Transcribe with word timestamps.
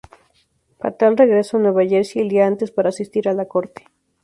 Fatal 0.79 1.15
regresó 1.15 1.57
a 1.57 1.59
Nueva 1.59 1.85
Jersey 1.85 2.23
el 2.23 2.29
día 2.29 2.47
antes 2.47 2.71
para 2.71 2.89
asistir 2.89 3.29
a 3.29 3.33
la 3.35 3.45
corte. 3.45 3.85